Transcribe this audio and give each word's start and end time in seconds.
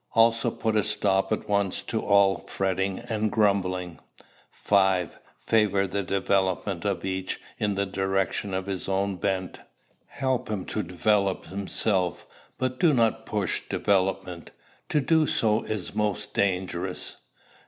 Also 0.15 0.49
put 0.49 0.75
a 0.75 0.81
stop 0.83 1.31
at 1.31 1.47
once 1.47 1.83
to 1.83 2.01
all 2.01 2.39
fretting 2.47 2.97
and 3.07 3.31
grumbling. 3.31 3.99
5. 4.49 5.19
Favor 5.37 5.85
the 5.85 6.01
development 6.01 6.85
of 6.85 7.05
each 7.05 7.39
in 7.59 7.75
the 7.75 7.85
direction 7.85 8.51
of 8.55 8.65
his 8.65 8.89
own 8.89 9.17
bent. 9.17 9.59
Help 10.07 10.49
him 10.49 10.65
to 10.65 10.81
develop 10.81 11.45
himself, 11.45 12.25
but 12.57 12.79
do 12.79 12.95
not 12.95 13.27
push 13.27 13.61
development. 13.69 14.49
To 14.89 15.01
do 15.01 15.27
so 15.27 15.61
is 15.65 15.93
most 15.93 16.33
dangerous. 16.33 17.17